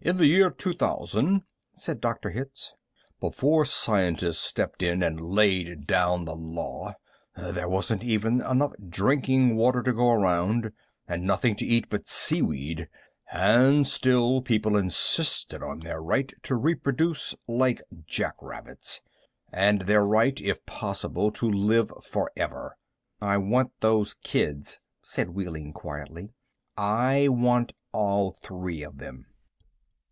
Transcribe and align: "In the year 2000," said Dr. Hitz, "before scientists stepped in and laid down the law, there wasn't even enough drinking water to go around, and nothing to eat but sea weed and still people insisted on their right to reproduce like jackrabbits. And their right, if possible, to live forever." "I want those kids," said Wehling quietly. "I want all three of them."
"In 0.00 0.18
the 0.18 0.26
year 0.26 0.50
2000," 0.50 1.44
said 1.74 1.98
Dr. 2.02 2.28
Hitz, 2.28 2.74
"before 3.20 3.64
scientists 3.64 4.40
stepped 4.40 4.82
in 4.82 5.02
and 5.02 5.18
laid 5.18 5.86
down 5.86 6.26
the 6.26 6.34
law, 6.36 6.92
there 7.34 7.70
wasn't 7.70 8.04
even 8.04 8.42
enough 8.42 8.72
drinking 8.86 9.56
water 9.56 9.82
to 9.82 9.94
go 9.94 10.10
around, 10.10 10.72
and 11.08 11.24
nothing 11.24 11.56
to 11.56 11.64
eat 11.64 11.88
but 11.88 12.06
sea 12.06 12.42
weed 12.42 12.86
and 13.32 13.86
still 13.86 14.42
people 14.42 14.76
insisted 14.76 15.62
on 15.62 15.78
their 15.80 16.02
right 16.02 16.30
to 16.42 16.54
reproduce 16.54 17.34
like 17.48 17.80
jackrabbits. 18.04 19.00
And 19.50 19.80
their 19.86 20.04
right, 20.04 20.38
if 20.38 20.66
possible, 20.66 21.30
to 21.32 21.48
live 21.50 21.90
forever." 22.04 22.76
"I 23.22 23.38
want 23.38 23.72
those 23.80 24.12
kids," 24.12 24.80
said 25.02 25.30
Wehling 25.30 25.72
quietly. 25.72 26.28
"I 26.76 27.28
want 27.28 27.72
all 27.94 28.32
three 28.32 28.82
of 28.82 28.98
them." 28.98 29.28